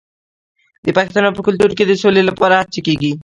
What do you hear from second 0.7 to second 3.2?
د پښتنو په کلتور کې د سولې لپاره هڅې کیږي.